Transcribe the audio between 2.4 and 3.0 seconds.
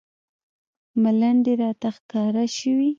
شوې.